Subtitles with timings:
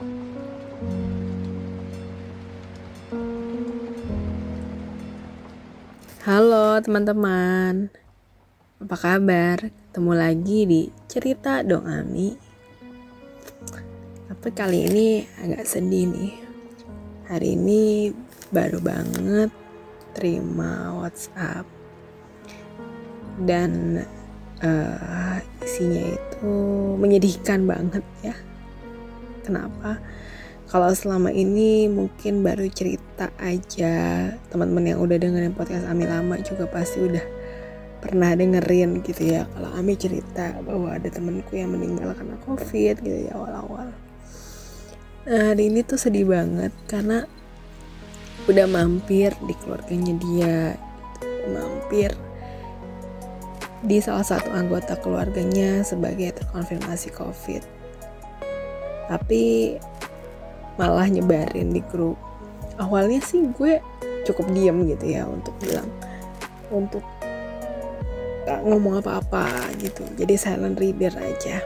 [0.00, 0.08] Halo
[6.80, 7.92] teman-teman,
[8.80, 9.68] apa kabar?
[9.68, 12.32] Ketemu lagi di cerita dong Ami.
[14.24, 16.32] Tapi kali ini agak sedih nih.
[17.28, 18.08] Hari ini
[18.48, 19.52] baru banget
[20.16, 21.68] terima WhatsApp
[23.44, 24.00] dan
[24.64, 26.48] uh, isinya itu
[26.96, 28.32] menyedihkan banget ya.
[29.42, 29.98] Kenapa?
[30.70, 36.70] kalau selama ini mungkin baru cerita aja teman-teman yang udah dengerin podcast Ami lama juga
[36.70, 37.26] pasti udah
[37.98, 43.18] pernah dengerin gitu ya kalau Ami cerita bahwa ada temanku yang meninggal karena covid gitu
[43.26, 43.90] ya awal-awal
[45.26, 47.26] nah hari ini tuh sedih banget karena
[48.46, 50.58] udah mampir di keluarganya dia
[51.18, 51.50] gitu.
[51.50, 52.10] mampir
[53.82, 57.79] di salah satu anggota keluarganya sebagai terkonfirmasi covid
[59.10, 59.74] tapi
[60.78, 62.14] malah nyebarin di grup.
[62.78, 63.82] Awalnya sih gue
[64.22, 65.90] cukup diem gitu ya untuk bilang
[66.70, 67.02] untuk
[68.46, 70.06] gak ngomong apa-apa gitu.
[70.14, 71.58] Jadi silent reader aja.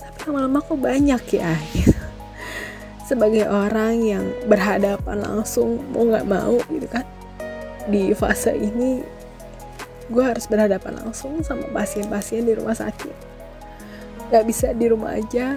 [0.00, 2.00] Tapi lama-lama kok banyak ya gitu.
[3.04, 7.04] Sebagai orang yang berhadapan langsung mau nggak mau gitu kan
[7.88, 9.00] di fase ini
[10.12, 13.16] gue harus berhadapan langsung sama pasien-pasien di rumah sakit.
[14.28, 15.56] Nggak bisa di rumah aja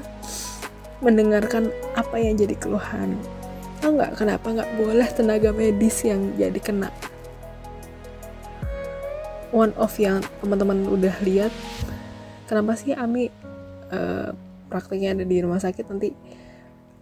[1.01, 3.17] mendengarkan apa yang jadi keluhan.
[3.81, 6.93] Tau nggak kenapa nggak boleh tenaga medis yang jadi kena?
[9.51, 11.51] One of yang teman-teman udah lihat,
[12.47, 13.27] kenapa sih Ami
[13.91, 14.31] uh,
[14.71, 16.15] prakteknya ada di rumah sakit nanti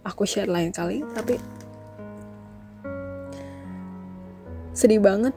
[0.02, 1.38] aku share lain kali, tapi
[4.74, 5.36] sedih banget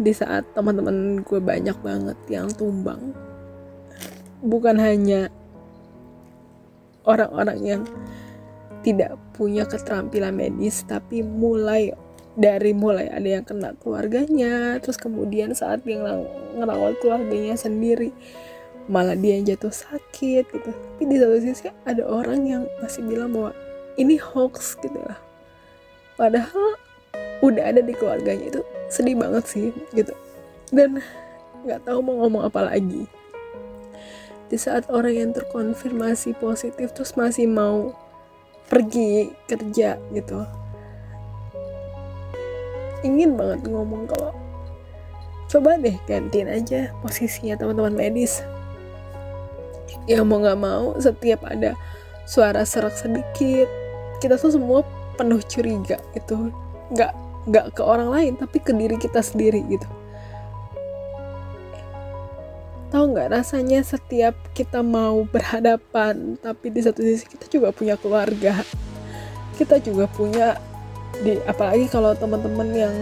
[0.00, 3.12] di saat teman-teman gue banyak banget yang tumbang.
[4.42, 5.28] Bukan hanya
[7.08, 7.82] orang-orang yang
[8.82, 11.94] tidak punya keterampilan medis tapi mulai
[12.32, 16.00] dari mulai ada yang kena keluarganya terus kemudian saat dia
[16.56, 18.10] ngerawat keluarganya sendiri
[18.90, 20.70] malah dia yang jatuh sakit gitu.
[20.74, 23.54] Tapi di satu sisi ada orang yang masih bilang bahwa
[23.94, 25.18] ini hoax gitu lah.
[26.18, 26.78] Padahal
[27.42, 28.60] udah ada di keluarganya itu
[28.90, 30.14] sedih banget sih gitu.
[30.74, 30.98] Dan
[31.62, 33.06] nggak tahu mau ngomong apa lagi
[34.52, 37.96] di saat orang yang terkonfirmasi positif terus masih mau
[38.68, 40.44] pergi kerja gitu.
[43.00, 44.36] Ingin banget ngomong kalau
[45.48, 48.44] coba deh gantiin aja posisinya teman-teman medis.
[50.04, 51.72] Ya mau nggak mau setiap ada
[52.28, 53.66] suara serak sedikit
[54.20, 54.84] kita tuh semua
[55.16, 56.52] penuh curiga gitu.
[56.92, 57.16] Nggak
[57.48, 59.88] nggak ke orang lain tapi ke diri kita sendiri gitu
[62.92, 68.60] tahu nggak rasanya setiap kita mau berhadapan tapi di satu sisi kita juga punya keluarga
[69.56, 70.60] kita juga punya
[71.24, 72.94] di apalagi kalau teman-teman yang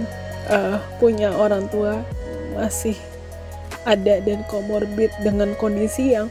[0.46, 2.06] uh, punya orang tua
[2.54, 2.94] masih
[3.82, 6.30] ada dan komorbid dengan kondisi yang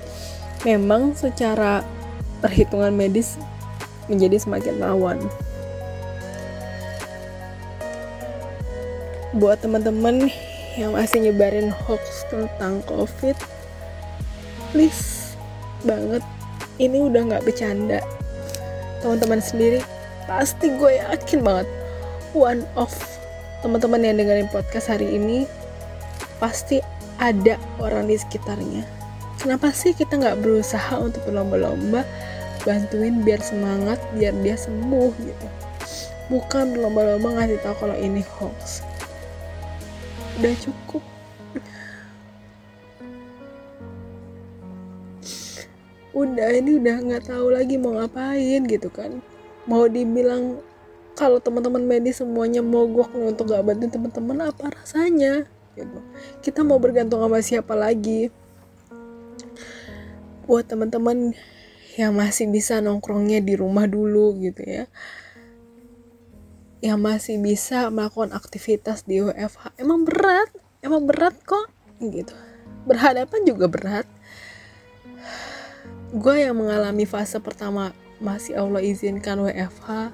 [0.64, 1.82] memang secara
[2.40, 3.36] perhitungan medis
[4.06, 5.20] menjadi semakin rawan.
[9.38, 10.34] Buat teman-teman
[10.78, 13.34] yang masih nyebarin hoax tentang covid
[14.70, 15.34] please
[15.82, 16.22] banget
[16.80, 18.00] ini udah nggak bercanda.
[19.04, 19.84] Teman-teman sendiri
[20.26, 21.68] pasti gue yakin banget
[22.32, 22.92] one of
[23.60, 25.44] teman-teman yang dengerin podcast hari ini
[26.40, 26.80] pasti
[27.20, 28.88] ada orang di sekitarnya.
[29.40, 32.04] Kenapa sih kita nggak berusaha untuk berlomba-lomba
[32.68, 35.48] bantuin biar semangat biar dia sembuh gitu?
[36.32, 38.84] Bukan berlomba-lomba ngasih tahu kalau ini hoax
[40.40, 41.04] udah cukup.
[46.16, 49.20] Udah ini udah nggak tahu lagi mau ngapain gitu kan.
[49.68, 50.64] Mau dibilang
[51.20, 55.44] kalau teman-teman medis semuanya mogok untuk gak bantu teman-teman apa rasanya?
[55.76, 56.00] Gitu.
[56.40, 58.32] Kita mau bergantung sama siapa lagi?
[60.48, 61.36] Buat teman-teman
[62.00, 64.88] yang masih bisa nongkrongnya di rumah dulu gitu ya
[66.80, 70.48] yang masih bisa melakukan aktivitas di WFH emang berat
[70.84, 71.68] emang berat kok.
[72.00, 72.32] Gitu.
[72.88, 74.08] Berhadapan juga berat.
[76.16, 80.12] Gue yang mengalami fase pertama masih Allah izinkan WFH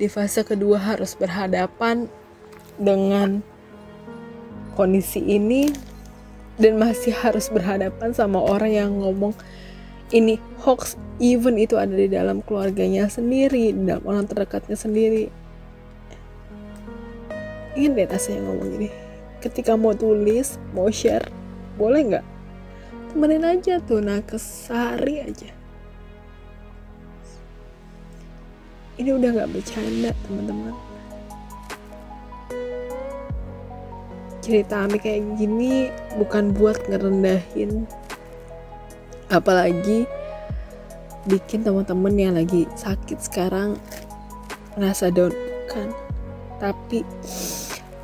[0.00, 2.10] di fase kedua harus berhadapan
[2.80, 3.44] dengan
[4.74, 5.70] kondisi ini.
[6.54, 9.34] Dan masih harus berhadapan sama orang yang ngomong
[10.14, 10.94] ini hoax.
[11.18, 15.43] Even itu ada di dalam keluarganya sendiri di dalam orang terdekatnya sendiri
[17.74, 18.88] ingin deh rasanya ngomong gini
[19.44, 21.28] ketika mau tulis mau share
[21.76, 22.26] boleh nggak?
[23.12, 25.50] Temenin aja tuh nah kesari aja.
[28.94, 30.74] Ini udah nggak bercanda teman-teman.
[34.38, 37.90] Cerita Ami kayak gini bukan buat ngerendahin.
[39.34, 40.06] Apalagi
[41.26, 43.74] bikin teman-teman yang lagi sakit sekarang
[44.78, 45.34] ngerasa down
[45.66, 45.90] kan?
[46.62, 47.02] Tapi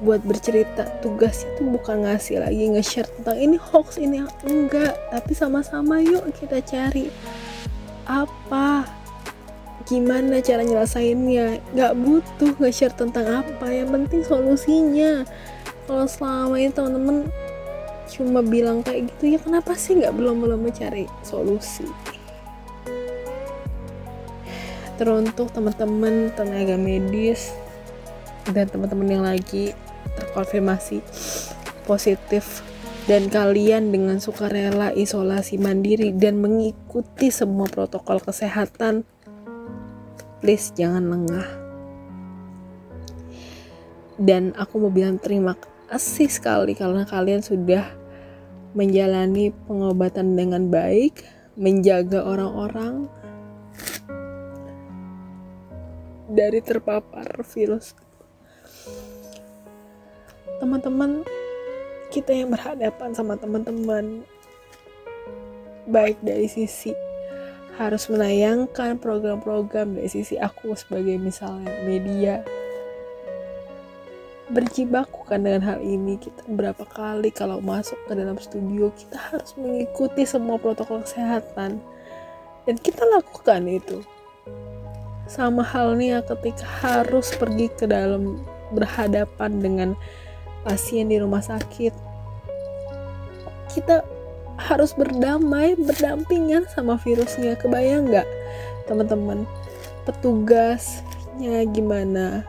[0.00, 0.88] buat bercerita.
[1.04, 4.96] Tugas itu bukan ngasih lagi nge-share tentang ini hoax ini enggak.
[5.12, 7.12] Tapi sama-sama yuk kita cari
[8.08, 8.88] apa
[9.84, 11.60] gimana cara nyelesainnya.
[11.76, 15.24] Nggak butuh nge-share tentang apa yang penting solusinya.
[15.84, 17.16] Kalau selama ini teman-teman
[18.10, 21.86] cuma bilang kayak gitu ya kenapa sih nggak belum belum mencari solusi?
[24.98, 27.54] Teruntuk teman-teman tenaga medis
[28.52, 29.72] dan teman-teman yang lagi
[30.20, 31.00] terkonfirmasi
[31.88, 32.62] positif
[33.08, 39.02] dan kalian dengan sukarela isolasi mandiri dan mengikuti semua protokol kesehatan.
[40.38, 41.48] Please jangan lengah.
[44.20, 45.56] Dan aku mau bilang terima
[45.88, 47.82] kasih sekali karena kalian sudah
[48.76, 51.26] menjalani pengobatan dengan baik
[51.58, 53.10] menjaga orang-orang
[56.30, 57.98] dari terpapar virus
[60.60, 61.24] teman-teman
[62.12, 64.20] kita yang berhadapan sama teman-teman.
[65.88, 66.92] Baik dari sisi
[67.80, 72.44] harus menayangkan program-program dari sisi aku sebagai misalnya media.
[74.50, 79.54] Berjibaku kan dengan hal ini kita berapa kali kalau masuk ke dalam studio kita harus
[79.56, 81.80] mengikuti semua protokol kesehatan.
[82.68, 84.04] Dan kita lakukan itu.
[85.30, 88.42] Sama halnya ketika harus pergi ke dalam
[88.74, 89.90] berhadapan dengan
[90.64, 91.94] pasien di rumah sakit.
[93.70, 94.02] Kita
[94.60, 97.56] harus berdamai berdampingan sama virusnya.
[97.56, 98.28] Kebayang nggak
[98.90, 99.48] teman-teman?
[100.04, 102.44] Petugasnya gimana?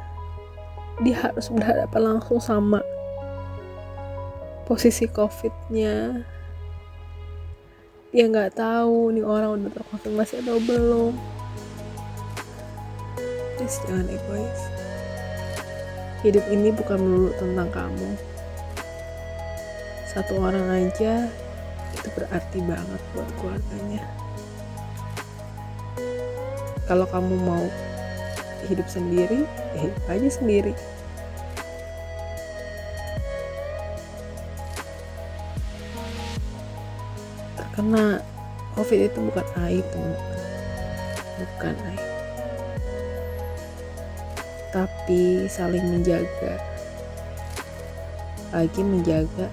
[1.02, 2.84] Dia harus berhadapan langsung sama
[4.68, 6.28] posisi covidnya.
[8.12, 11.16] Dia nggak tahu nih orang udah terkonfirmasi atau belum.
[13.56, 14.81] Please jangan egois
[16.22, 18.10] hidup ini bukan melulu tentang kamu.
[20.06, 21.26] Satu orang aja
[21.98, 24.04] itu berarti banget buat keluarganya.
[26.86, 27.66] Kalau kamu mau
[28.70, 30.74] hidup sendiri ya hidup aja sendiri.
[37.58, 38.22] Terkena
[38.78, 40.40] covid itu bukan aib teman-teman.
[41.42, 42.11] Bukan aib
[44.76, 46.60] tapi saling menjaga.
[48.52, 49.48] Lagi menjaga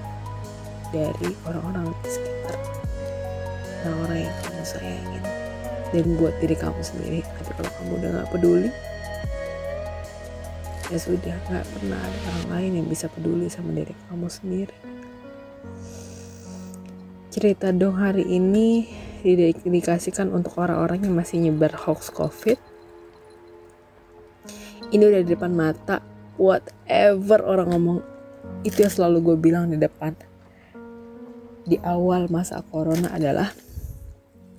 [0.91, 2.59] dari orang-orang di sekitar.
[3.87, 5.25] Orang-orang yang kamu sayangin.
[5.95, 7.21] Dan buat diri kamu sendiri.
[7.23, 8.71] Tapi kalau kamu udah gak peduli
[10.89, 14.77] ya sudah gak pernah ada orang lain yang bisa peduli sama diri kamu sendiri.
[17.29, 18.89] Cerita dong hari ini
[19.21, 22.57] didedikasikan untuk orang-orang yang masih nyebar hoax covid
[24.93, 26.01] ini udah di depan mata.
[26.39, 27.99] Whatever orang ngomong
[28.63, 30.15] itu yang selalu gue bilang di depan.
[31.69, 33.53] Di awal masa corona adalah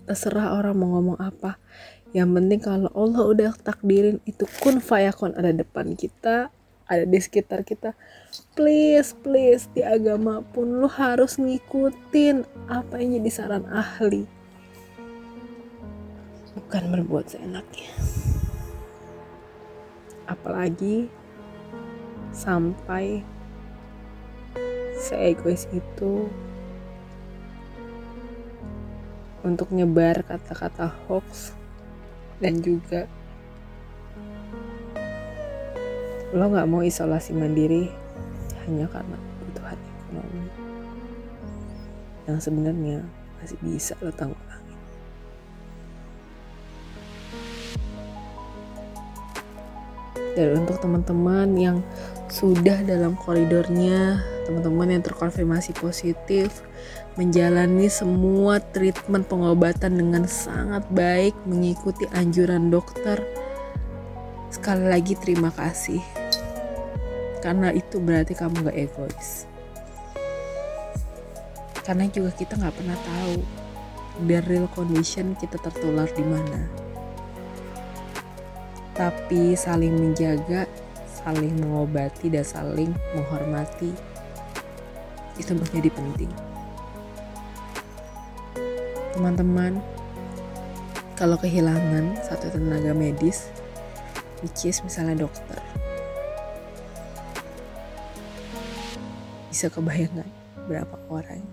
[0.05, 1.57] terserah orang mau ngomong apa.
[2.13, 6.49] Yang penting kalau Allah udah takdirin itu kun fayakun ada depan kita
[6.89, 7.93] ada di sekitar kita.
[8.57, 14.25] Please please di agama pun lo harus ngikutin apa yang jadi saran ahli.
[16.57, 17.93] Bukan berbuat seenaknya
[20.29, 21.09] apalagi
[22.29, 23.25] sampai
[25.01, 26.29] seegois itu
[29.41, 31.57] untuk nyebar kata-kata hoax
[32.37, 33.09] dan juga
[36.29, 37.89] lo nggak mau isolasi mandiri
[38.67, 40.45] hanya karena kebutuhan ekonomi
[42.29, 43.01] yang sebenarnya
[43.41, 44.37] masih bisa lo tanggung
[50.37, 51.77] dan untuk teman-teman yang
[52.29, 56.61] sudah dalam koridornya teman-teman yang terkonfirmasi positif
[57.17, 63.21] menjalani semua treatment pengobatan dengan sangat baik mengikuti anjuran dokter
[64.49, 66.01] sekali lagi terima kasih.
[67.39, 69.47] Karena itu berarti kamu gak egois.
[71.85, 73.35] Karena juga kita nggak pernah tahu
[74.27, 76.88] the real condition kita tertular di mana
[78.99, 80.67] tapi saling menjaga,
[81.07, 83.95] saling mengobati, dan saling menghormati
[85.39, 86.31] itu menjadi penting.
[89.15, 89.79] Teman-teman,
[91.15, 93.47] kalau kehilangan satu tenaga medis,
[94.43, 95.63] which is misalnya dokter
[99.47, 100.27] bisa kebayangkan
[100.71, 101.43] berapa orang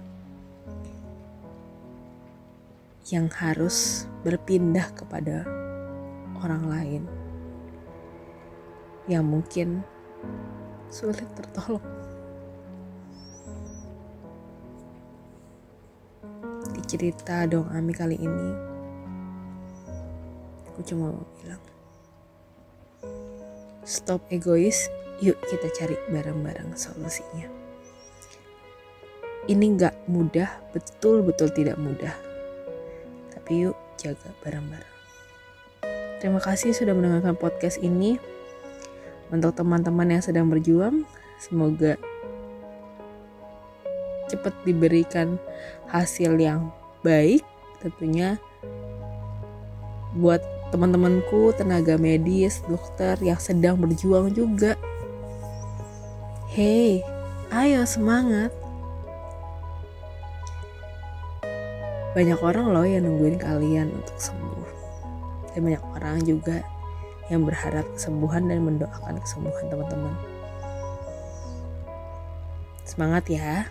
[3.11, 5.43] yang harus berpindah kepada
[6.43, 7.03] orang lain
[9.07, 9.87] yang mungkin
[10.91, 11.83] sulit tertolong.
[16.75, 18.51] Di cerita dong Ami kali ini,
[20.71, 21.63] aku cuma mau bilang,
[23.87, 24.91] stop egois,
[25.23, 27.47] yuk kita cari bareng-bareng solusinya.
[29.47, 32.15] Ini nggak mudah, betul-betul tidak mudah.
[33.31, 34.95] Tapi yuk jaga bareng-bareng.
[36.19, 38.19] Terima kasih sudah mendengarkan podcast ini.
[39.31, 41.03] Untuk teman-teman yang sedang berjuang,
[41.43, 41.99] semoga
[44.27, 45.39] cepat diberikan
[45.91, 46.71] hasil yang
[47.07, 47.47] baik
[47.79, 48.39] tentunya
[50.19, 50.43] buat
[50.75, 54.75] teman-temanku tenaga medis, dokter yang sedang berjuang juga.
[56.51, 57.05] Hey,
[57.53, 58.51] ayo semangat.
[62.17, 64.69] Banyak orang loh yang nungguin kalian untuk sembuh.
[65.53, 66.65] Dan banyak orang juga
[67.31, 70.15] yang berharap kesembuhan dan mendoakan kesembuhan teman-teman.
[72.87, 73.67] Semangat ya.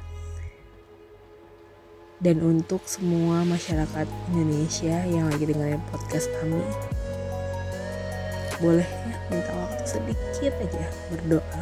[2.20, 6.64] Dan untuk semua masyarakat Indonesia yang lagi dengerin podcast kami,
[8.64, 11.62] boleh ya minta waktu sedikit aja berdoa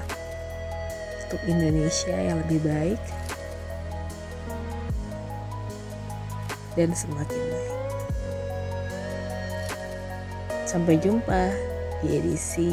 [1.25, 3.01] untuk Indonesia yang lebih baik
[6.77, 7.73] dan semakin baik.
[10.69, 11.73] Sampai jumpa
[12.03, 12.69] di edisi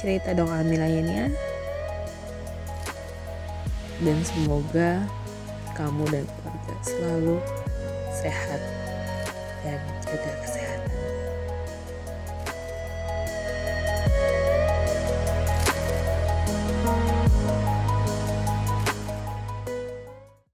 [0.00, 1.28] cerita dong Ami lainnya.
[4.00, 5.04] Dan semoga
[5.76, 7.36] kamu dan keluarga selalu
[8.16, 8.60] sehat
[9.60, 10.69] dan jaga kesehatan.